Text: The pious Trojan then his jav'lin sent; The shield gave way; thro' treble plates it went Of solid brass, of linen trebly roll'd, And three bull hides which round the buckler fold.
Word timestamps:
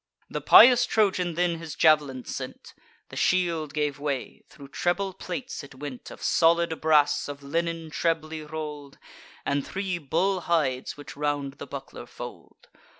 The 0.31 0.41
pious 0.41 0.87
Trojan 0.87 1.35
then 1.35 1.59
his 1.59 1.75
jav'lin 1.75 2.25
sent; 2.25 2.73
The 3.09 3.15
shield 3.15 3.71
gave 3.71 3.99
way; 3.99 4.41
thro' 4.49 4.65
treble 4.67 5.13
plates 5.13 5.63
it 5.63 5.75
went 5.75 6.09
Of 6.09 6.23
solid 6.23 6.81
brass, 6.81 7.27
of 7.27 7.43
linen 7.43 7.91
trebly 7.91 8.41
roll'd, 8.41 8.97
And 9.45 9.63
three 9.63 9.99
bull 9.99 10.39
hides 10.41 10.97
which 10.97 11.15
round 11.15 11.59
the 11.59 11.67
buckler 11.67 12.07
fold. 12.07 12.69